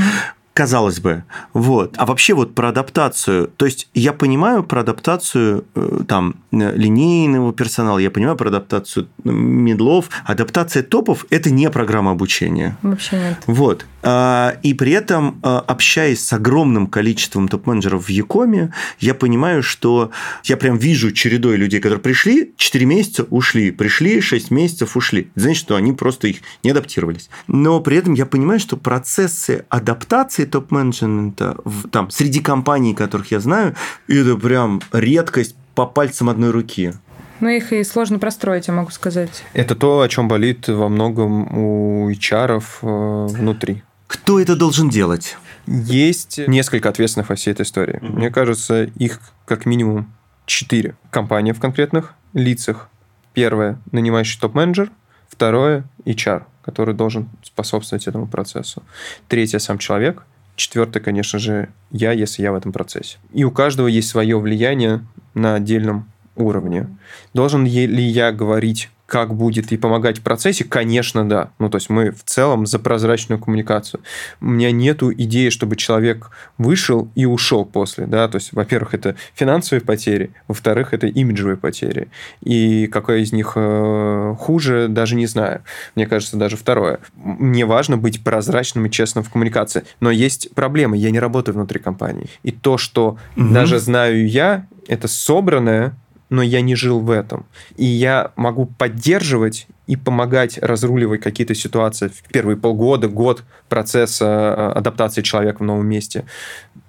[0.54, 1.24] казалось бы.
[1.52, 1.94] Вот.
[1.96, 3.48] А вообще вот про адаптацию.
[3.56, 10.10] То есть я понимаю про адаптацию э, там линейного персонала, я понимаю про адаптацию медлов.
[10.24, 12.76] Адаптация топов– это не программа обучения.
[12.82, 13.42] Вообще нет.
[13.46, 13.86] Вот.
[14.02, 20.10] А, и при этом, а, общаясь с огромным количеством топ-менеджеров в Якоме, я понимаю, что
[20.44, 25.30] я прям вижу чередой людей, которые пришли, 4 месяца ушли, пришли, 6 месяцев ушли.
[25.34, 27.30] Это значит, что они просто их не адаптировались.
[27.46, 31.56] Но при этом я понимаю, что процессы адаптации топ-менеджмента
[31.90, 33.74] там, среди компаний, которых я знаю,
[34.08, 36.92] это прям редкость по пальцам одной руки.
[37.40, 39.42] Ну, их и сложно простроить, я могу сказать.
[39.52, 43.82] Это то, о чем болит во многом у HR э, внутри.
[44.12, 45.38] Кто это должен делать?
[45.66, 47.94] Есть несколько ответственных во всей этой истории.
[47.94, 48.12] Mm-hmm.
[48.12, 50.12] Мне кажется, их как минимум
[50.44, 50.96] четыре.
[51.10, 52.90] Компания в конкретных лицах.
[53.32, 54.90] Первое– нанимающий топ-менеджер.
[55.28, 58.82] Второе– HR, который должен способствовать этому процессу.
[59.28, 60.24] Третье– сам человек.
[60.56, 63.16] Четвертое, конечно же, я, если я в этом процессе.
[63.32, 66.86] И у каждого есть свое влияние на отдельном уровне.
[67.32, 71.50] Должен ли я говорить как будет и помогать в процессе, конечно, да.
[71.58, 74.00] Ну, то есть мы в целом за прозрачную коммуникацию.
[74.40, 79.14] У меня нету идеи, чтобы человек вышел и ушел после, да, то есть, во-первых, это
[79.34, 82.08] финансовые потери, во-вторых, это имиджевые потери.
[82.40, 85.62] И какая из них э, хуже, даже не знаю.
[85.94, 87.00] Мне кажется, даже второе.
[87.14, 89.84] Мне важно быть прозрачным и честным в коммуникации.
[90.00, 90.96] Но есть проблемы.
[90.96, 92.30] Я не работаю внутри компании.
[92.44, 93.52] И то, что угу.
[93.52, 95.94] даже знаю я, это собранное
[96.32, 97.44] но я не жил в этом.
[97.76, 104.78] И я могу поддерживать и помогать разруливать какие-то ситуации в первые полгода, год процесса э,
[104.78, 106.24] адаптации человека в новом месте.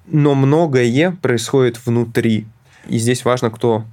[0.07, 0.85] Но многое
[1.21, 2.45] происходит внутри.
[2.87, 3.83] И здесь важно, кто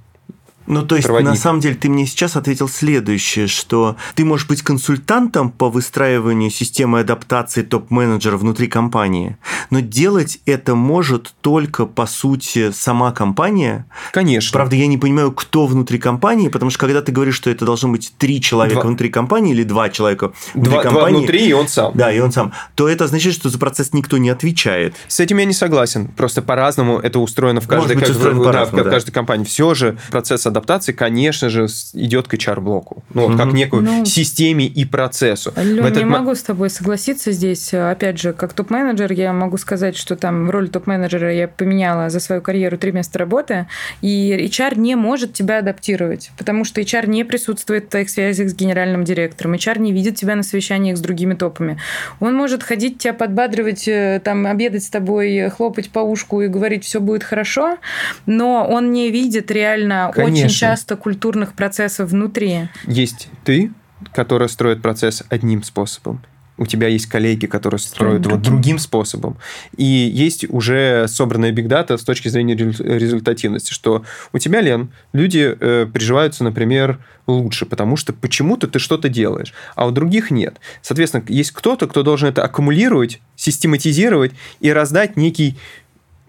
[0.67, 1.31] ну, то есть, проводник.
[1.31, 6.49] на самом деле, ты мне сейчас ответил следующее, что ты можешь быть консультантом по выстраиванию
[6.49, 9.37] системы адаптации топ-менеджера внутри компании,
[9.69, 13.85] но делать это может только, по сути, сама компания.
[14.11, 14.53] Конечно.
[14.53, 17.89] Правда, я не понимаю, кто внутри компании, потому что когда ты говоришь, что это должно
[17.89, 18.89] быть три человека два.
[18.89, 21.09] внутри компании или два человека внутри два, компании.
[21.09, 21.91] Два внутри, и он сам.
[21.95, 22.53] Да, и он сам.
[22.75, 24.95] То это означает, что за процесс никто не отвечает.
[25.07, 26.07] С этим я не согласен.
[26.07, 28.83] Просто по-разному это устроено в каждой, быть, устроено да, в, да.
[28.83, 29.45] в каждой компании.
[29.45, 33.03] Все же процесс адаптации, конечно же, идет к HR-блоку.
[33.13, 33.37] Ну, угу.
[33.37, 35.53] как некую ну, системе и процессу.
[35.55, 35.97] Лёнь, этот...
[35.97, 37.73] не могу с тобой согласиться здесь.
[37.73, 42.41] Опять же, как топ-менеджер я могу сказать, что там роль топ-менеджера я поменяла за свою
[42.41, 43.67] карьеру три места работы,
[44.01, 48.53] и HR не может тебя адаптировать, потому что HR не присутствует в твоих связях с
[48.53, 51.79] генеральным директором, HR не видит тебя на совещаниях с другими топами.
[52.19, 56.85] Он может ходить тебя подбадривать, э, там, обедать с тобой, хлопать по ушку и говорить,
[56.85, 57.77] все будет хорошо,
[58.25, 60.40] но он не видит реально Конечно.
[60.45, 62.69] Очень часто культурных процессов внутри.
[62.85, 63.71] Есть ты,
[64.13, 66.21] которая строит процесс одним способом
[66.61, 69.37] у тебя есть коллеги, которые строят его другим способом.
[69.77, 75.87] И есть уже собранная бигдата с точки зрения результативности, что у тебя, Лен, люди э,
[75.91, 80.59] приживаются, например, лучше, потому что почему-то ты что-то делаешь, а у других нет.
[80.83, 85.57] Соответственно, есть кто-то, кто должен это аккумулировать, систематизировать и раздать некий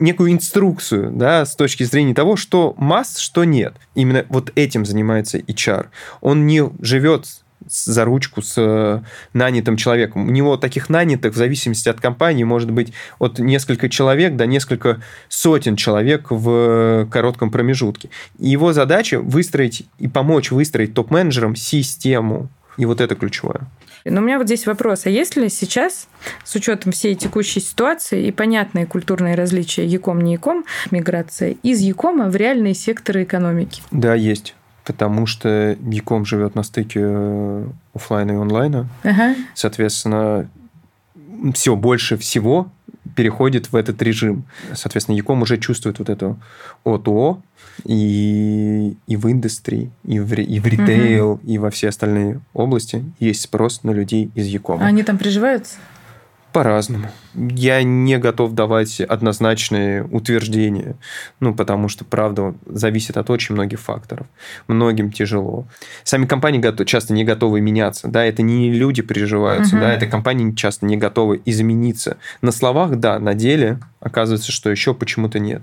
[0.02, 3.74] некую инструкцию, да, с точки зрения того, что масс, что нет.
[3.94, 5.86] Именно вот этим занимается HR.
[6.20, 7.26] Он не живет
[7.68, 9.00] за ручку с э,
[9.32, 10.28] нанятым человеком.
[10.28, 15.02] У него таких нанятых, в зависимости от компании, может быть от несколько человек до несколько
[15.28, 18.10] сотен человек в коротком промежутке.
[18.38, 22.48] И его задача выстроить и помочь выстроить топ-менеджерам систему.
[22.76, 23.68] И вот это ключевое.
[24.04, 25.06] Но у меня вот здесь вопрос.
[25.06, 26.08] А есть ли сейчас,
[26.44, 32.28] с учетом всей текущей ситуации и понятные культурные различия ЯКОМ, не ЯКОМ, миграция из ЯКОМа
[32.28, 33.82] в реальные секторы экономики?
[33.90, 38.88] Да, есть потому что Яком живет на стыке э, офлайна и онлайна.
[39.04, 39.36] Ага.
[39.54, 40.48] Соответственно,
[41.54, 42.68] все больше всего
[43.14, 44.44] переходит в этот режим.
[44.74, 46.36] Соответственно, Яком уже чувствует вот это
[46.84, 47.40] ОТО
[47.84, 51.40] и, и в индустрии, и в, и в ритейл, угу.
[51.46, 54.84] и во все остальные области есть спрос на людей из Якома.
[54.84, 55.76] А они там приживаются?
[56.52, 57.08] По-разному.
[57.34, 60.96] Я не готов давать однозначные утверждения,
[61.40, 64.26] ну, потому что, правда, зависит от очень многих факторов.
[64.68, 65.66] Многим тяжело.
[66.04, 69.84] Сами компании часто не готовы меняться, да, это не люди переживаются, угу.
[69.84, 72.18] да, это компании часто не готовы измениться.
[72.42, 75.62] На словах, да, на деле оказывается, что еще почему-то нет.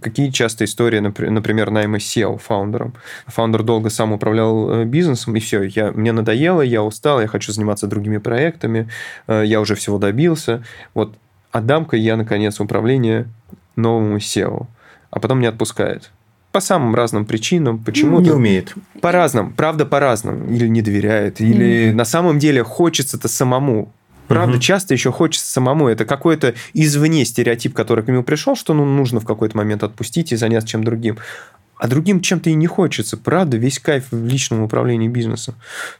[0.00, 2.94] Какие часто истории, например, найма SEO фаундером.
[3.26, 7.52] Фаундер долго сам управлял э, бизнесом, и все, я, мне надоело, я устал, я хочу
[7.52, 8.88] заниматься другими проектами,
[9.26, 10.62] э, я уже всего добился.
[10.94, 11.01] Вот
[11.52, 13.28] отдам-ка я, наконец, управление
[13.76, 14.66] новому SEO,
[15.10, 16.10] а потом не отпускает.
[16.50, 18.74] По самым разным причинам, почему Не умеет.
[19.00, 20.52] По-разному, правда, по-разному.
[20.52, 21.94] Или не доверяет, или mm.
[21.94, 23.92] на самом деле хочется-то самому
[24.28, 24.62] Правда, угу.
[24.62, 25.88] часто еще хочется самому.
[25.88, 30.32] Это какой-то извне стереотип, который к нему пришел, что ну, нужно в какой-то момент отпустить
[30.32, 31.18] и заняться чем другим.
[31.76, 33.16] А другим чем-то и не хочется.
[33.16, 35.56] Правда, весь кайф в личном управлении бизнесом.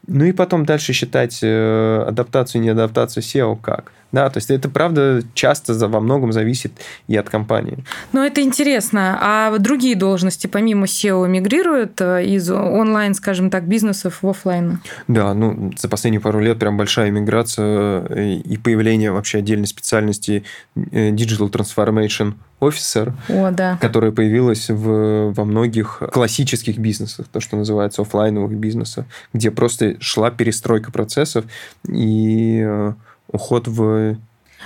[0.06, 3.92] Ну и потом дальше считать э, адаптацию и неадаптацию SEO как.
[4.12, 6.72] Да, то есть это, правда, часто за, во многом зависит
[7.08, 7.84] и от компании.
[8.12, 9.18] Ну, это интересно.
[9.20, 14.80] А другие должности помимо SEO мигрируют э, из онлайн, скажем так, бизнесов в офлайн?
[15.08, 20.44] Да, ну, за последние пару лет прям большая миграция э, и появление вообще отдельной специальности
[20.76, 23.78] э, Digital Transformation Officer, О, да.
[23.80, 30.30] которая появилась в, во многих классических бизнесах, то, что называется офлайновых бизнесах, где просто шла
[30.30, 31.44] перестройка процессов
[31.88, 32.92] и
[33.32, 34.16] уход в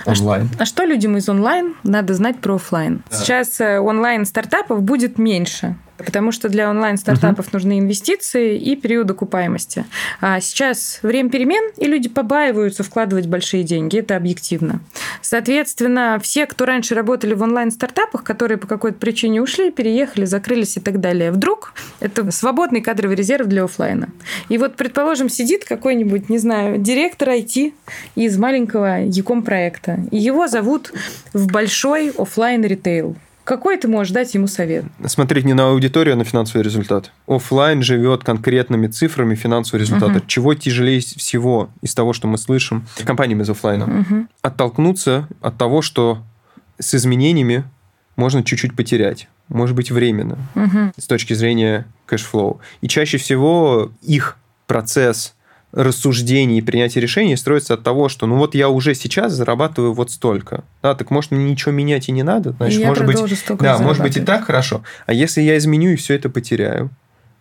[0.05, 0.49] онлайн.
[0.53, 3.03] А что, а что людям из онлайн надо знать про офлайн?
[3.09, 3.17] Да.
[3.17, 7.57] Сейчас э, онлайн стартапов будет меньше потому что для онлайн-стартапов угу.
[7.57, 9.85] нужны инвестиции и период окупаемости.
[10.21, 14.79] А сейчас время перемен, и люди побаиваются вкладывать большие деньги, это объективно.
[15.21, 20.79] Соответственно, все, кто раньше работали в онлайн-стартапах, которые по какой-то причине ушли, переехали, закрылись и
[20.79, 24.09] так далее, вдруг это свободный кадровый резерв для офлайна.
[24.49, 27.73] И вот, предположим, сидит какой-нибудь, не знаю, директор IT
[28.15, 30.93] из маленького e-com проекта, и его зовут
[31.33, 33.15] в большой офлайн ритейл
[33.47, 34.83] какой ты можешь дать ему совет?
[35.05, 37.13] Смотреть не на аудиторию, а на финансовый результат.
[37.27, 40.17] Оффлайн живет конкретными цифрами финансового результата.
[40.17, 40.27] Угу.
[40.27, 43.85] Чего тяжелее всего из того, что мы слышим компаниями из офлайна?
[44.01, 44.27] Угу.
[44.41, 46.21] Оттолкнуться от того, что
[46.77, 47.63] с изменениями
[48.17, 49.29] можно чуть-чуть потерять.
[49.47, 50.37] Может быть, временно.
[50.55, 50.91] Угу.
[50.97, 52.59] С точки зрения cash flow.
[52.81, 55.35] И чаще всего их процесс
[55.77, 60.09] рассуждений и принятия решений строится от того, что ну вот я уже сейчас зарабатываю вот
[60.09, 60.63] столько.
[60.81, 62.53] Да, так может мне ничего менять и не надо?
[62.53, 63.17] Значит, может быть,
[63.59, 64.81] да, может быть и так хорошо.
[65.05, 66.89] А если я изменю и все это потеряю?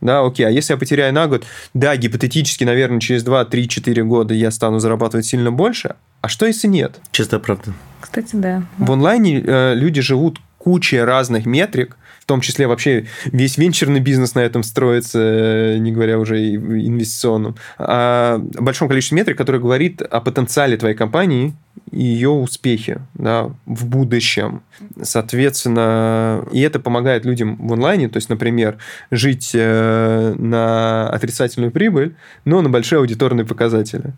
[0.02, 0.46] Да, окей.
[0.46, 4.50] А если я потеряю на год, да, гипотетически, наверное, через 2, 3, 4 года я
[4.50, 5.94] стану зарабатывать сильно больше.
[6.20, 7.00] А что если нет?
[7.12, 7.72] Чисто правда.
[8.00, 8.64] Кстати, да.
[8.76, 11.96] В онлайне э, люди живут кучей разных метрик,
[12.26, 16.56] в том числе вообще весь венчурный бизнес на этом строится, э, не говоря уже и
[16.56, 21.54] инвестиционном, о большом количестве метрик, которые говорит о потенциале твоей компании
[21.92, 24.62] и ее успехе да, в будущем.
[25.00, 28.78] Соответственно, и это помогает людям в онлайне, то есть, например,
[29.12, 34.14] жить э, на отрицательную прибыль, но на большие аудиторные показатели.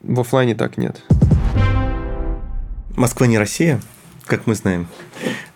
[0.00, 1.00] В офлайне так нет.
[2.96, 3.80] Москва не Россия?
[4.24, 4.88] Как мы знаем,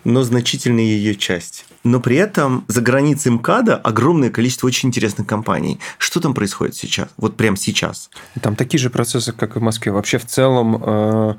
[0.03, 1.65] но значительная ее часть.
[1.83, 5.79] Но при этом за границей МКАДа огромное количество очень интересных компаний.
[5.97, 7.09] Что там происходит сейчас?
[7.17, 8.09] Вот прямо сейчас.
[8.41, 9.91] Там такие же процессы, как и в Москве.
[9.91, 11.35] Вообще в целом э,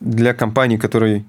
[0.00, 1.24] для компаний, которые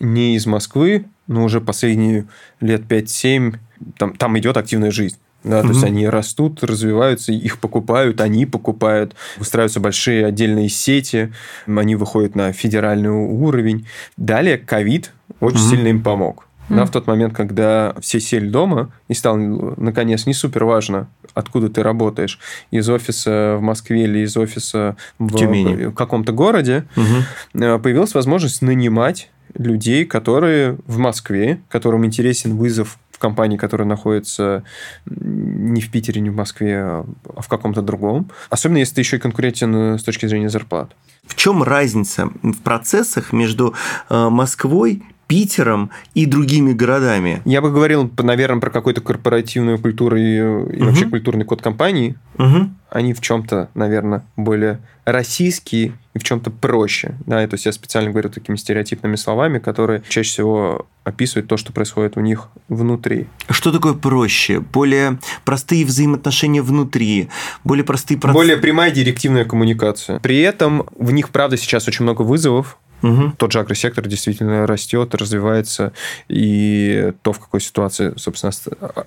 [0.00, 2.26] не из Москвы, но уже последние
[2.60, 3.56] лет 5-7,
[3.98, 5.18] там, там идет активная жизнь.
[5.46, 11.32] Да, то есть они растут, развиваются, их покупают, они покупают, выстраиваются большие отдельные сети,
[11.66, 13.86] они выходят на федеральный уровень.
[14.16, 15.68] Далее ковид очень угу.
[15.68, 16.46] сильно им помог.
[16.68, 19.36] Да, в тот момент, когда все сели дома, и стало,
[19.76, 22.40] наконец, не супер важно, откуда ты работаешь,
[22.72, 27.78] из офиса в Москве или из офиса в, в каком-то городе, угу.
[27.78, 34.62] появилась возможность нанимать людей, которые в Москве, которым интересен вызов в компании, которая находится
[35.06, 38.30] не в Питере, не в Москве, а в каком-то другом.
[38.50, 40.90] Особенно, если ты еще и конкурентен э, с точки зрения зарплат.
[41.24, 43.74] В чем разница в процессах между
[44.10, 47.42] э, Москвой, Питером и другими городами.
[47.44, 50.84] Я бы говорил, наверное, про какую-то корпоративную культуру и, и угу.
[50.84, 52.16] вообще культурный код компании.
[52.38, 52.70] Угу.
[52.96, 57.14] Они в чем-то, наверное, более российские и в чем-то проще.
[57.26, 61.74] Да, то есть я специально говорю такими стереотипными словами, которые чаще всего описывают то, что
[61.74, 63.26] происходит у них внутри.
[63.50, 64.60] Что такое проще?
[64.60, 67.28] Более простые взаимоотношения внутри,
[67.64, 68.38] более простые процессы.
[68.38, 70.18] Более прямая директивная коммуникация.
[70.20, 73.32] При этом в них, правда, сейчас очень много вызовов, Угу.
[73.36, 75.92] Тот же агросектор действительно растет, развивается,
[76.28, 78.52] и то, в какой ситуации, собственно,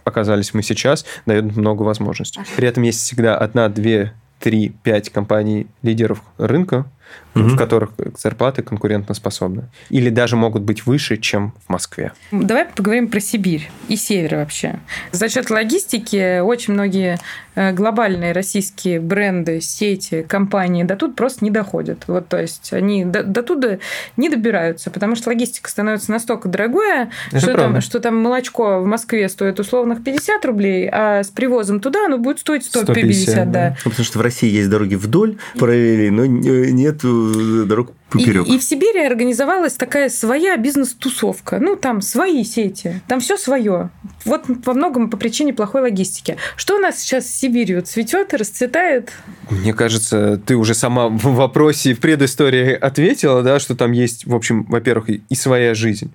[0.03, 2.41] оказались мы сейчас, дает много возможностей.
[2.55, 6.85] При этом есть всегда одна, две, три, пять компаний лидеров рынка,
[7.41, 7.55] угу.
[7.55, 9.69] в которых зарплаты конкурентоспособны.
[9.89, 12.11] Или даже могут быть выше, чем в Москве.
[12.31, 14.79] Давай поговорим про Сибирь и север вообще.
[15.11, 17.19] За счет логистики очень многие
[17.55, 22.03] э, глобальные российские бренды, сети, компании до тут просто не доходят.
[22.07, 23.79] Вот, то есть они до, до туда
[24.17, 29.29] не добираются, потому что логистика становится настолько дорогая, что там, что там молочко в Москве
[29.29, 33.45] стоит условных 50 рублей, а с привозом туда оно будет стоить 150, 150 да.
[33.45, 33.77] да.
[33.85, 38.47] Ну, потому что в России есть дороги вдоль параллели, но нет нет дорог поперек.
[38.47, 41.59] И, и в Сибири организовалась такая своя бизнес-тусовка.
[41.59, 43.89] Ну, там свои сети, там все свое.
[44.25, 46.37] Вот во многом по причине плохой логистики.
[46.55, 47.81] Что у нас сейчас с Сибирью?
[47.81, 49.11] Цветет и расцветает?
[49.49, 54.35] Мне кажется, ты уже сама в вопросе в предыстории ответила, да, что там есть, в
[54.35, 56.11] общем, во-первых, и своя жизнь.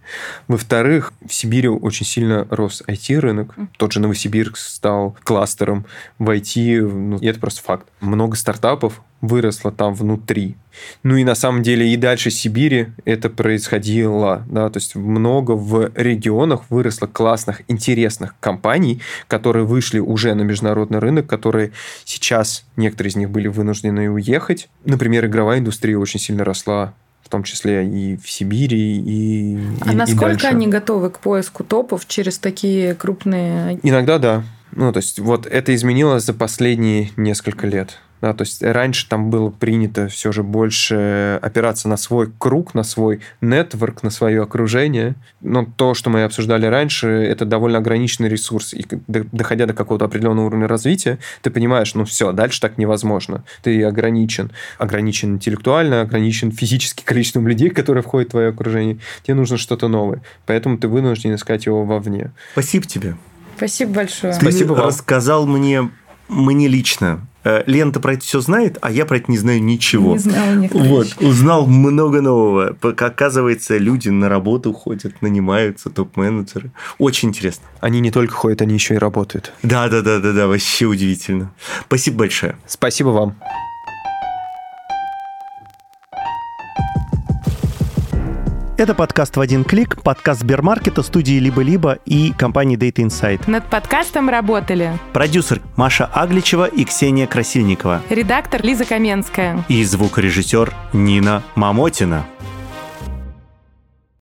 [0.49, 3.55] Во-вторых, в Сибири очень сильно рос IT-рынок.
[3.77, 5.87] Тот же Новосибирск стал кластером
[6.19, 7.87] в IT, ну, и это просто факт.
[8.01, 10.57] Много стартапов выросло там внутри.
[11.03, 15.91] Ну и на самом деле и дальше Сибири это происходило, да, то есть много в
[15.95, 21.73] регионах выросло классных, интересных компаний, которые вышли уже на международный рынок, которые
[22.05, 24.69] сейчас, некоторые из них были вынуждены уехать.
[24.85, 29.97] Например, игровая индустрия очень сильно росла в том числе и в Сибири, и А и,
[29.97, 30.47] насколько и дальше.
[30.49, 33.81] они готовы к поиску топов через такие крупные...
[33.83, 34.45] Иногда да.
[34.73, 37.99] Ну, то есть вот это изменилось за последние несколько лет.
[38.25, 42.83] Да, то есть раньше там было принято все же больше опираться на свой круг, на
[42.83, 45.15] свой нетворк, на свое окружение.
[45.43, 48.73] Но то, что мы обсуждали раньше, это довольно ограниченный ресурс.
[48.73, 53.45] И доходя до какого-то определенного уровня развития, ты понимаешь, ну все, дальше так невозможно.
[53.63, 54.53] Ты ограничен.
[54.79, 59.01] Ограничен интеллектуально, ограничен физически количеством людей, которые входят в твое окружение.
[59.23, 60.23] Тебе нужно что-то новое.
[60.47, 62.33] Поэтому ты вынужден искать его вовне.
[62.53, 63.17] Спасибо тебе.
[63.59, 64.33] Спасибо большое.
[64.33, 64.87] Ты Спасибо вам.
[64.87, 65.91] рассказал мне,
[66.29, 67.34] мне лично Э,
[67.67, 70.13] Лента про это все знает, а я про это не знаю ничего.
[70.13, 70.89] Не знала никогда.
[70.89, 72.77] Вот, узнал много нового.
[72.81, 76.71] Оказывается, люди на работу ходят, нанимаются, топ-менеджеры.
[76.99, 77.65] Очень интересно.
[77.81, 79.53] Они не только ходят, они еще и работают.
[79.63, 81.53] Да, да, да, да, да, вообще удивительно.
[81.87, 82.57] Спасибо большое.
[82.67, 83.37] Спасибо вам.
[88.77, 93.49] Это подкаст в один клик, подкаст Сбермаркета, студии «Либо-либо» и компании Data Insight.
[93.49, 101.45] Над подкастом работали продюсер Маша Агличева и Ксения Красильникова, редактор Лиза Каменская и звукорежиссер Нина
[101.55, 102.27] Мамотина.